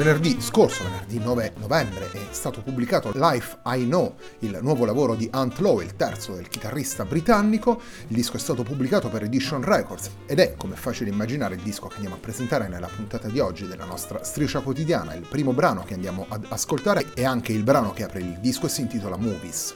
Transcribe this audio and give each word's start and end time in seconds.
Venerdì 0.00 0.40
scorso, 0.40 0.82
venerdì 0.84 1.18
9 1.18 1.52
novembre, 1.58 2.10
è 2.10 2.18
stato 2.30 2.62
pubblicato 2.62 3.12
Life 3.12 3.58
I 3.66 3.84
Know, 3.84 4.14
il 4.38 4.58
nuovo 4.62 4.86
lavoro 4.86 5.14
di 5.14 5.28
Ant 5.30 5.58
Lowe, 5.58 5.84
il 5.84 5.94
terzo 5.94 6.32
del 6.32 6.48
chitarrista 6.48 7.04
britannico. 7.04 7.78
Il 8.08 8.16
disco 8.16 8.38
è 8.38 8.40
stato 8.40 8.62
pubblicato 8.62 9.10
per 9.10 9.24
Edition 9.24 9.62
Records 9.62 10.10
ed 10.24 10.38
è, 10.38 10.54
come 10.56 10.72
è 10.72 10.78
facile 10.78 11.10
immaginare, 11.10 11.56
il 11.56 11.60
disco 11.60 11.86
che 11.88 11.96
andiamo 11.96 12.14
a 12.14 12.18
presentare 12.18 12.66
nella 12.66 12.88
puntata 12.88 13.28
di 13.28 13.40
oggi 13.40 13.66
della 13.66 13.84
nostra 13.84 14.24
striscia 14.24 14.60
quotidiana. 14.60 15.12
Il 15.12 15.26
primo 15.28 15.52
brano 15.52 15.84
che 15.84 15.92
andiamo 15.92 16.24
ad 16.30 16.46
ascoltare 16.48 17.12
è 17.12 17.24
anche 17.24 17.52
il 17.52 17.62
brano 17.62 17.92
che 17.92 18.04
apre 18.04 18.20
il 18.20 18.38
disco 18.40 18.64
e 18.64 18.68
si 18.70 18.80
intitola 18.80 19.18
Movies. 19.18 19.74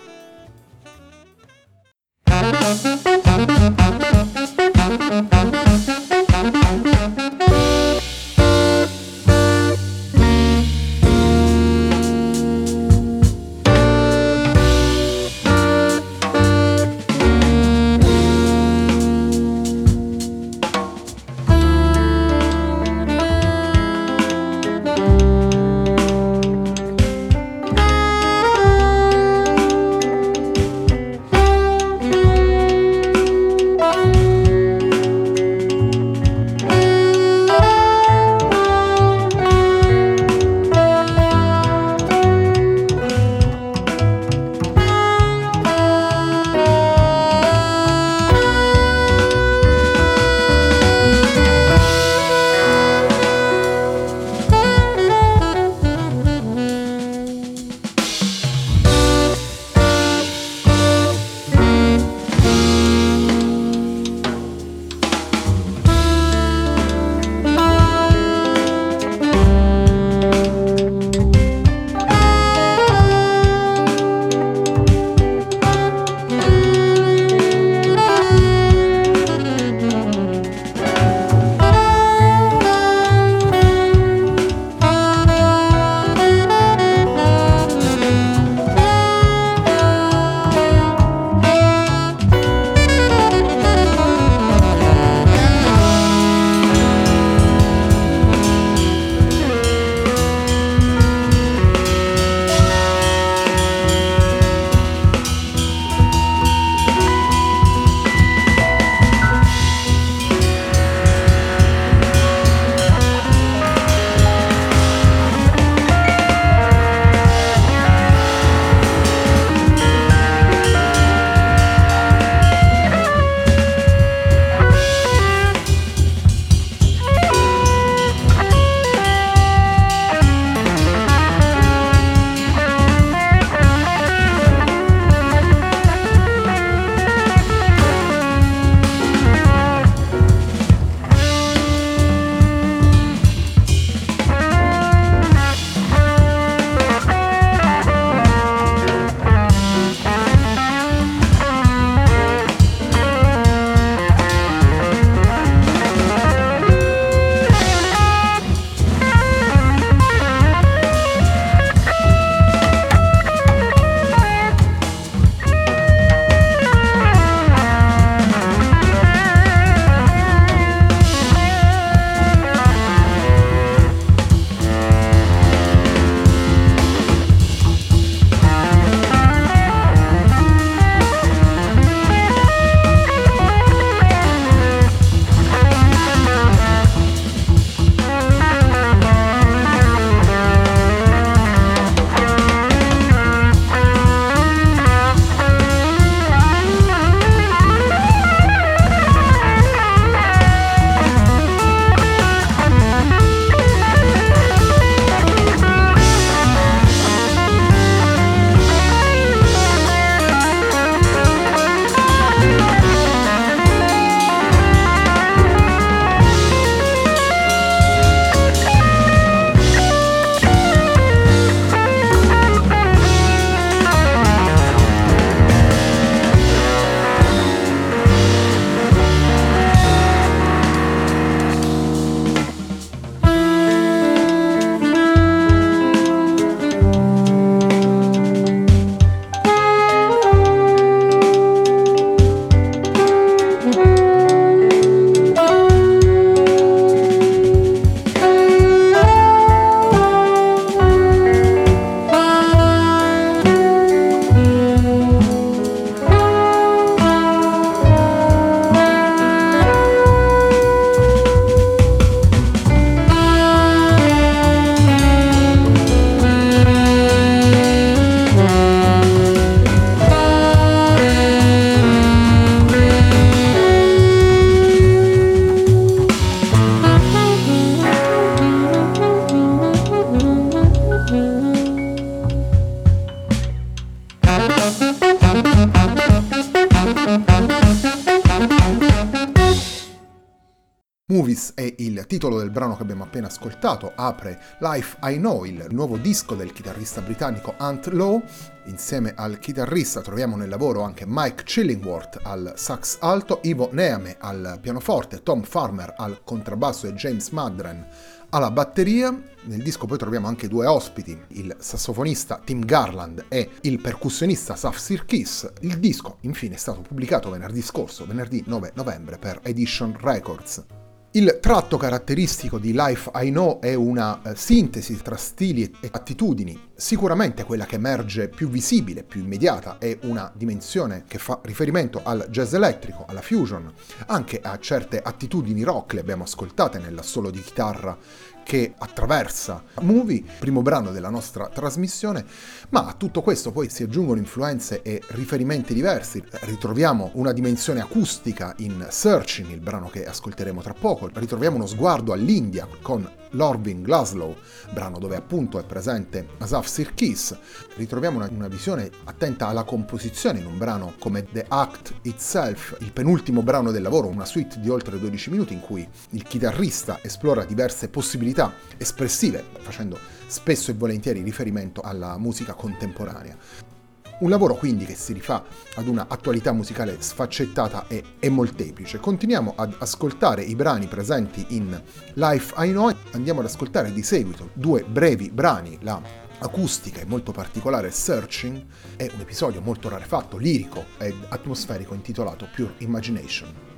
Brano 292.54 292.76
che 292.76 292.82
abbiamo 292.82 293.02
appena 293.02 293.26
ascoltato, 293.26 293.92
apre 293.96 294.40
Life 294.60 294.96
I 295.02 295.16
Know, 295.16 295.44
il 295.44 295.66
nuovo 295.70 295.96
disco 295.96 296.36
del 296.36 296.52
chitarrista 296.52 297.00
britannico 297.00 297.54
Ant 297.58 297.88
Lowe. 297.88 298.22
Insieme 298.66 299.12
al 299.16 299.40
chitarrista 299.40 300.00
troviamo 300.00 300.36
nel 300.36 300.48
lavoro 300.48 300.82
anche 300.82 301.04
Mike 301.04 301.42
Chillingworth 301.42 302.20
al 302.22 302.52
sax 302.54 302.98
alto, 303.00 303.40
Ivo 303.42 303.70
Neame 303.72 304.16
al 304.20 304.58
pianoforte, 304.62 305.24
Tom 305.24 305.42
Farmer 305.42 305.94
al 305.96 306.22
contrabbasso 306.22 306.86
e 306.86 306.94
James 306.94 307.28
Madren 307.30 307.86
alla 308.30 308.52
batteria. 308.52 309.10
Nel 309.46 309.62
disco 309.62 309.86
poi 309.86 309.98
troviamo 309.98 310.28
anche 310.28 310.46
due 310.46 310.66
ospiti, 310.66 311.20
il 311.30 311.56
sassofonista 311.58 312.40
Tim 312.42 312.64
Garland 312.64 313.24
e 313.28 313.50
il 313.62 313.80
percussionista 313.80 314.54
Saf 314.54 314.78
Sirkis. 314.78 315.50
Il 315.62 315.80
disco 315.80 316.18
infine 316.20 316.54
è 316.54 316.58
stato 316.58 316.82
pubblicato 316.82 317.30
venerdì 317.30 317.62
scorso, 317.62 318.06
venerdì 318.06 318.44
9 318.46 318.70
novembre, 318.76 319.18
per 319.18 319.40
Edition 319.42 319.96
Records. 320.00 320.83
Il 321.16 321.38
tratto 321.40 321.76
caratteristico 321.76 322.58
di 322.58 322.72
Life 322.72 323.08
I 323.14 323.30
Know 323.30 323.60
è 323.60 323.72
una 323.74 324.20
eh, 324.20 324.34
sintesi 324.34 325.00
tra 325.00 325.14
stili 325.14 325.72
e 325.78 325.88
attitudini. 325.92 326.70
Sicuramente 326.74 327.44
quella 327.44 327.66
che 327.66 327.76
emerge 327.76 328.28
più 328.28 328.48
visibile, 328.48 329.04
più 329.04 329.20
immediata, 329.20 329.78
è 329.78 329.96
una 330.02 330.32
dimensione 330.34 331.04
che 331.06 331.18
fa 331.18 331.38
riferimento 331.44 332.00
al 332.02 332.26
jazz 332.30 332.54
elettrico, 332.54 333.04
alla 333.06 333.22
fusion, 333.22 333.72
anche 334.06 334.40
a 334.42 334.58
certe 334.58 335.00
attitudini 335.00 335.62
rock, 335.62 335.92
le 335.92 336.00
abbiamo 336.00 336.24
ascoltate 336.24 336.80
nel 336.80 336.98
solo 337.04 337.30
di 337.30 337.40
chitarra 337.40 337.96
che 338.44 338.74
attraversa 338.78 339.64
Movie, 339.80 340.22
primo 340.38 340.62
brano 340.62 340.92
della 340.92 341.08
nostra 341.08 341.48
trasmissione, 341.48 342.24
ma 342.68 342.86
a 342.86 342.94
tutto 342.96 343.22
questo 343.22 343.50
poi 343.50 343.68
si 343.68 343.82
aggiungono 343.82 344.20
influenze 344.20 344.82
e 344.82 345.02
riferimenti 345.08 345.74
diversi. 345.74 346.22
Ritroviamo 346.42 347.10
una 347.14 347.32
dimensione 347.32 347.80
acustica 347.80 348.54
in 348.58 348.86
Searching, 348.88 349.50
il 349.50 349.60
brano 349.60 349.88
che 349.88 350.06
ascolteremo 350.06 350.62
tra 350.62 350.74
poco, 350.74 351.10
ritroviamo 351.12 351.56
uno 351.56 351.66
sguardo 351.66 352.12
all'India 352.12 352.68
con 352.80 353.10
Lorvin 353.34 353.82
Glaslow, 353.82 354.34
brano 354.72 354.98
dove 354.98 355.16
appunto 355.16 355.58
è 355.58 355.64
presente 355.64 356.28
Asaf 356.38 356.66
Sirkis. 356.66 357.36
Ritroviamo 357.76 358.16
una, 358.16 358.28
una, 358.30 358.48
visione 358.48 358.90
attenta 359.04 359.48
alla 359.48 359.64
composizione 359.64 360.38
in 360.38 360.46
un 360.46 360.58
brano 360.58 360.94
come 360.98 361.24
The 361.24 361.44
Act 361.46 361.94
Itself, 362.02 362.76
il 362.80 362.92
penultimo 362.92 363.42
brano 363.42 363.70
del 363.70 363.82
lavoro, 363.82 364.08
una 364.08 364.24
suite 364.24 364.60
di 364.60 364.68
oltre 364.68 364.98
12 364.98 365.30
minuti 365.30 365.52
in 365.52 365.60
cui 365.60 365.86
il 366.10 366.22
chitarrista 366.22 366.98
esplora 367.02 367.44
diverse 367.44 367.88
possibilità 367.88 368.52
espressive, 368.76 369.44
facendo 369.60 369.98
spesso 370.26 370.70
e 370.70 370.74
volentieri 370.74 371.22
riferimento 371.22 371.80
alla 371.80 372.16
musica 372.18 372.54
contemporanea. 372.54 373.73
Un 374.16 374.30
lavoro 374.30 374.54
quindi 374.54 374.84
che 374.84 374.94
si 374.94 375.12
rifà 375.12 375.44
ad 375.74 375.88
una 375.88 376.06
attualità 376.08 376.52
musicale 376.52 376.96
sfaccettata 377.00 377.86
e, 377.88 378.02
e, 378.20 378.28
molteplice. 378.28 378.98
Continuiamo 378.98 379.54
ad 379.56 379.74
ascoltare 379.78 380.42
i 380.42 380.54
brani 380.54 380.86
presenti 380.86 381.46
in 381.48 381.80
Life 382.14 382.54
I 382.64 382.70
Know, 382.70 382.92
andiamo 383.12 383.40
ad 383.40 383.46
ascoltare 383.46 383.92
di 383.92 384.02
seguito 384.02 384.50
due 384.52 384.84
brevi 384.84 385.30
brani, 385.30 385.78
la 385.82 386.00
acustica 386.38 387.00
e 387.00 387.06
molto 387.06 387.32
particolare 387.32 387.90
Searching 387.90 388.64
è 388.96 389.10
un 389.12 389.20
episodio 389.20 389.60
molto 389.60 389.88
rarefatto, 389.88 390.36
lirico 390.36 390.84
ed 390.98 391.14
atmosferico 391.28 391.94
intitolato 391.94 392.48
Pure 392.54 392.74
Imagination. 392.78 393.73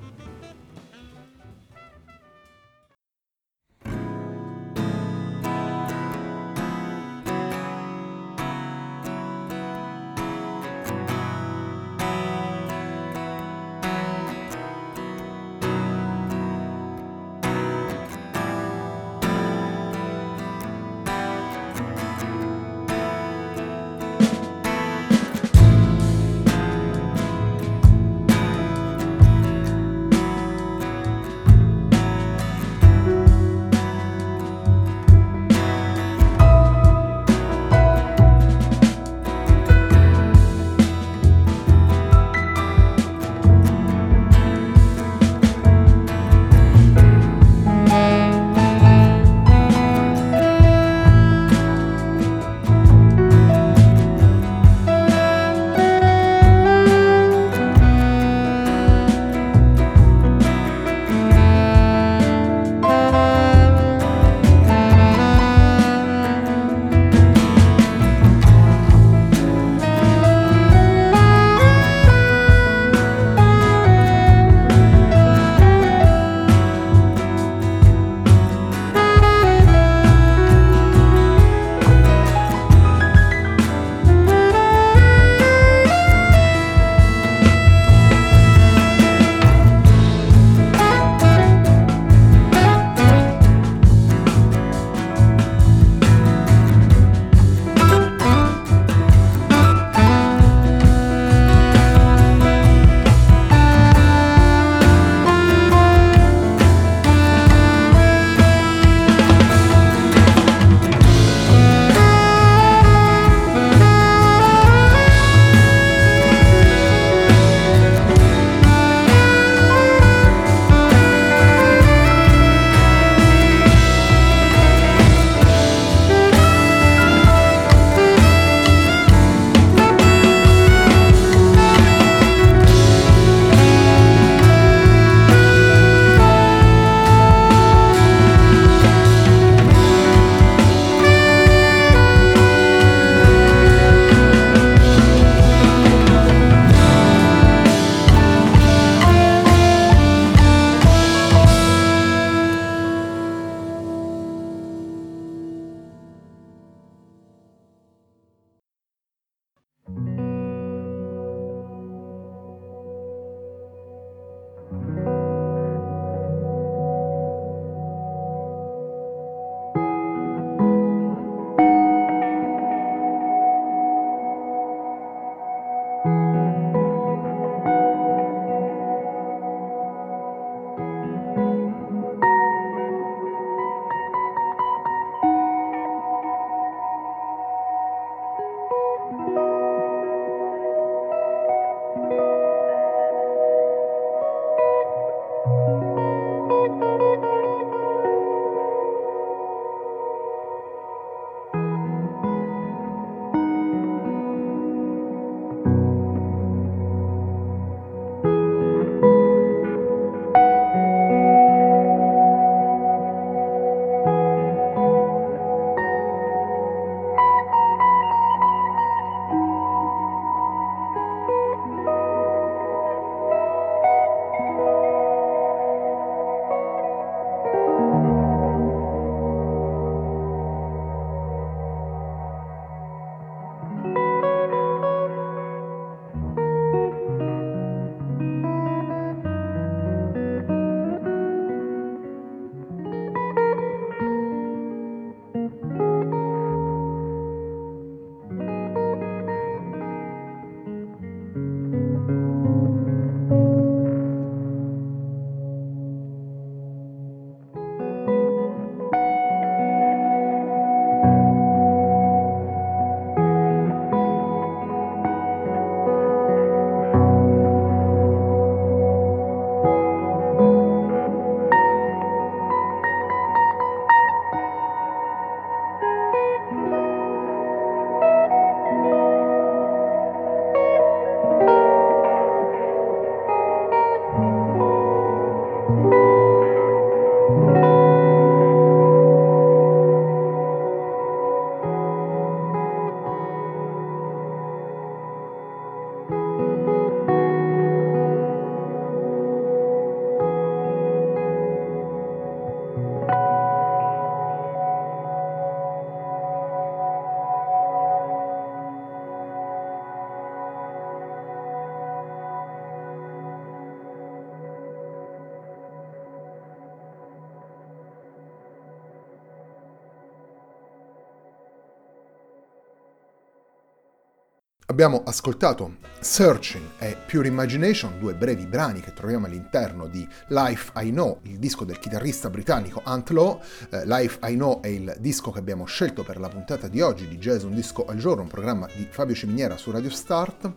Abbiamo 324.76 325.04
ascoltato 325.06 325.76
Searching 326.00 326.72
e 326.78 326.98
Pure 327.06 327.28
Imagination, 327.28 327.98
due 327.98 328.14
brevi 328.14 328.44
brani 328.44 328.80
che 328.80 328.92
troviamo 328.92 329.24
all'interno 329.24 329.86
di 329.86 330.06
Life 330.28 330.70
I 330.76 330.90
Know, 330.90 331.20
il 331.22 331.38
disco 331.38 331.64
del 331.64 331.78
chitarrista 331.78 332.28
britannico 332.28 332.82
Ant 332.84 333.08
Law. 333.08 333.40
Eh, 333.70 333.86
Life 333.86 334.18
I 334.28 334.34
Know 334.34 334.60
è 334.60 334.66
il 334.66 334.94
disco 334.98 335.30
che 335.30 335.38
abbiamo 335.38 335.64
scelto 335.64 336.02
per 336.02 336.20
la 336.20 336.28
puntata 336.28 336.68
di 336.68 336.82
oggi 336.82 337.08
di 337.08 337.16
Jazz 337.16 337.44
Un 337.44 337.54
Disco 337.54 337.86
al 337.86 337.96
Giorno, 337.96 338.20
un 338.20 338.28
programma 338.28 338.68
di 338.76 338.86
Fabio 338.90 339.14
Ciminiera 339.14 339.56
su 339.56 339.70
Radio 339.70 339.88
Start. 339.88 340.52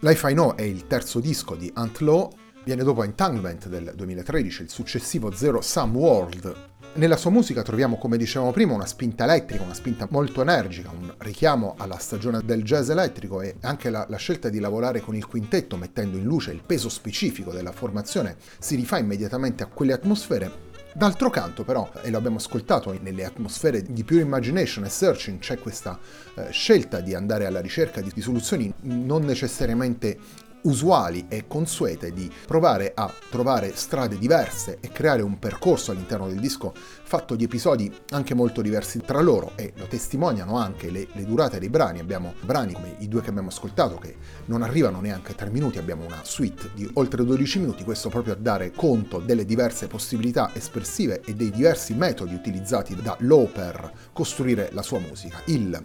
Life 0.00 0.30
I 0.30 0.34
Know 0.34 0.54
è 0.54 0.60
il 0.60 0.86
terzo 0.86 1.18
disco 1.18 1.54
di 1.54 1.70
Ant 1.72 2.00
Law, 2.00 2.30
viene 2.62 2.82
dopo 2.82 3.04
Entanglement 3.04 3.68
del 3.68 3.94
2013, 3.96 4.64
il 4.64 4.68
successivo 4.68 5.32
Zero 5.32 5.62
Sum 5.62 5.96
World 5.96 6.71
nella 6.94 7.16
sua 7.16 7.30
musica 7.30 7.62
troviamo, 7.62 7.96
come 7.96 8.18
dicevamo 8.18 8.50
prima, 8.50 8.74
una 8.74 8.86
spinta 8.86 9.24
elettrica, 9.24 9.62
una 9.62 9.74
spinta 9.74 10.06
molto 10.10 10.42
energica, 10.42 10.90
un 10.90 11.12
richiamo 11.18 11.74
alla 11.78 11.96
stagione 11.96 12.40
del 12.44 12.62
jazz 12.62 12.90
elettrico 12.90 13.40
e 13.40 13.56
anche 13.62 13.88
la, 13.88 14.04
la, 14.08 14.16
scelta 14.16 14.50
di 14.50 14.58
lavorare 14.58 15.00
con 15.00 15.14
il 15.14 15.26
quintetto 15.26 15.76
mettendo 15.76 16.18
in 16.18 16.24
luce 16.24 16.52
il 16.52 16.62
peso 16.64 16.88
specifico 16.88 17.50
della 17.52 17.72
formazione 17.72 18.36
si 18.58 18.74
rifà 18.74 18.98
immediatamente 18.98 19.62
a 19.62 19.66
quelle 19.66 19.94
atmosfere. 19.94 20.70
D'altro 20.94 21.30
canto 21.30 21.64
però, 21.64 21.90
e 22.02 22.10
lo 22.10 22.18
abbiamo 22.18 22.36
ascoltato 22.36 22.94
nelle 23.00 23.24
atmosfere 23.24 23.82
di 23.82 24.04
Pure 24.04 24.20
Imagination 24.20 24.84
e 24.84 24.90
Searching, 24.90 25.38
c'è 25.38 25.58
questa 25.58 25.98
eh, 26.34 26.50
scelta 26.50 27.00
di 27.00 27.14
andare 27.14 27.46
alla 27.46 27.60
ricerca 27.60 28.02
di, 28.02 28.10
di 28.12 28.20
soluzioni 28.20 28.70
non 28.82 29.24
necessariamente 29.24 30.18
usuali 30.62 31.26
e 31.28 31.46
consuete 31.46 32.12
di 32.12 32.30
provare 32.46 32.92
a 32.94 33.12
trovare 33.30 33.72
strade 33.74 34.18
diverse 34.18 34.78
e 34.80 34.90
creare 34.90 35.22
un 35.22 35.38
percorso 35.38 35.90
all'interno 35.90 36.26
del 36.26 36.40
disco 36.40 36.72
fatto 36.74 37.34
di 37.34 37.44
episodi 37.44 37.92
anche 38.10 38.34
molto 38.34 38.62
diversi 38.62 39.00
tra 39.00 39.20
loro 39.20 39.52
e 39.56 39.72
lo 39.76 39.86
testimoniano 39.86 40.56
anche 40.56 40.90
le, 40.90 41.08
le 41.12 41.24
durate 41.24 41.58
dei 41.58 41.68
brani. 41.68 41.98
Abbiamo 41.98 42.34
brani 42.40 42.72
come 42.72 42.96
i 42.98 43.08
due 43.08 43.20
che 43.20 43.30
abbiamo 43.30 43.48
ascoltato 43.48 43.96
che 43.96 44.16
non 44.46 44.62
arrivano 44.62 45.00
neanche 45.00 45.32
a 45.32 45.34
3 45.34 45.50
minuti, 45.50 45.78
abbiamo 45.78 46.04
una 46.04 46.20
suite 46.22 46.70
di 46.74 46.88
oltre 46.94 47.24
12 47.24 47.58
minuti, 47.58 47.84
questo 47.84 48.08
proprio 48.08 48.34
a 48.34 48.36
dare 48.36 48.70
conto 48.70 49.18
delle 49.18 49.44
diverse 49.44 49.86
possibilità 49.86 50.50
espressive 50.54 51.20
e 51.24 51.34
dei 51.34 51.50
diversi 51.50 51.94
metodi 51.94 52.34
utilizzati 52.34 52.94
da 52.96 53.16
Low 53.20 53.50
per 53.50 53.92
costruire 54.12 54.70
la 54.72 54.82
sua 54.82 54.98
musica. 54.98 55.40
Il 55.46 55.84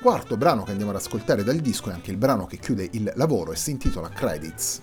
quarto 0.00 0.38
brano 0.38 0.62
che 0.62 0.70
andiamo 0.70 0.92
ad 0.92 0.96
ascoltare 0.96 1.44
dal 1.44 1.56
disco 1.56 1.90
è 1.90 1.92
anche 1.92 2.10
il 2.10 2.16
brano 2.16 2.46
che 2.46 2.56
chiude 2.56 2.88
il 2.92 3.12
lavoro 3.16 3.52
e 3.52 3.56
si 3.56 3.70
intitola 3.70 4.08
Credits. 4.08 4.82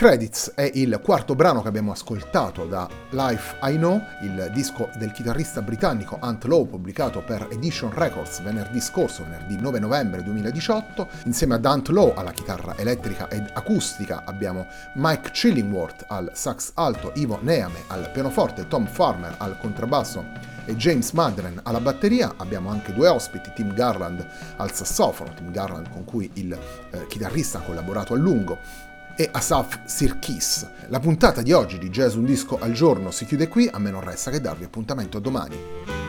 Credits 0.00 0.52
è 0.54 0.70
il 0.76 0.98
quarto 1.04 1.34
brano 1.34 1.60
che 1.60 1.68
abbiamo 1.68 1.92
ascoltato 1.92 2.64
da 2.64 2.88
Life 3.10 3.56
I 3.60 3.76
Know, 3.76 4.00
il 4.22 4.50
disco 4.50 4.88
del 4.96 5.12
chitarrista 5.12 5.60
britannico 5.60 6.16
Ant 6.18 6.44
Lowe 6.44 6.68
pubblicato 6.68 7.22
per 7.22 7.48
Edition 7.50 7.92
Records 7.92 8.40
venerdì 8.40 8.80
scorso, 8.80 9.24
venerdì 9.24 9.60
9 9.60 9.78
novembre 9.78 10.22
2018. 10.22 11.06
Insieme 11.24 11.56
ad 11.56 11.66
Ant 11.66 11.88
Lowe 11.88 12.14
alla 12.14 12.32
chitarra 12.32 12.78
elettrica 12.78 13.28
ed 13.28 13.50
acustica 13.52 14.22
abbiamo 14.24 14.68
Mike 14.94 15.32
Chillingworth 15.32 16.06
al 16.08 16.30
sax 16.32 16.70
alto, 16.76 17.12
Ivo 17.16 17.38
Neame 17.42 17.82
al 17.88 18.10
pianoforte, 18.10 18.68
Tom 18.68 18.86
Farmer 18.86 19.34
al 19.36 19.58
contrabbasso 19.58 20.24
e 20.64 20.76
James 20.76 21.10
Madren 21.10 21.60
alla 21.62 21.80
batteria. 21.80 22.32
Abbiamo 22.38 22.70
anche 22.70 22.94
due 22.94 23.08
ospiti, 23.08 23.52
Tim 23.54 23.74
Garland 23.74 24.26
al 24.56 24.72
sassofono, 24.72 25.34
Tim 25.34 25.52
Garland 25.52 25.90
con 25.90 26.04
cui 26.04 26.30
il 26.36 26.58
eh, 26.90 27.06
chitarrista 27.06 27.58
ha 27.58 27.62
collaborato 27.62 28.14
a 28.14 28.16
lungo 28.16 28.88
e 29.20 29.28
Asaf 29.30 29.80
Sirkis. 29.84 30.66
La 30.88 30.98
puntata 30.98 31.42
di 31.42 31.52
oggi 31.52 31.76
di 31.76 31.90
Jazz 31.90 32.14
Un 32.14 32.24
Disco 32.24 32.58
al 32.58 32.72
Giorno 32.72 33.10
si 33.10 33.26
chiude 33.26 33.48
qui, 33.48 33.68
a 33.70 33.78
me 33.78 33.90
non 33.90 34.00
resta 34.00 34.30
che 34.30 34.40
darvi 34.40 34.64
appuntamento 34.64 35.18
domani. 35.18 35.99